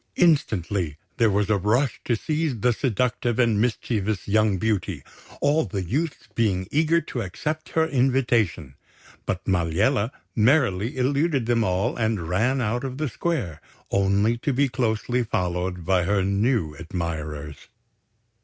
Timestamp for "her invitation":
7.77-8.73